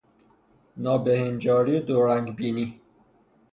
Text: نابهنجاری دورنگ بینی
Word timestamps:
نابهنجاری 0.77 1.79
دورنگ 1.79 2.35
بینی 2.35 2.81